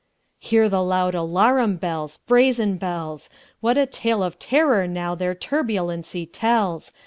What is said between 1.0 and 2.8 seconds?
alarum bells, Brazen